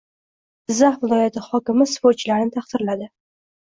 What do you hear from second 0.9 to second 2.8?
viloyati hokimi sportchilarni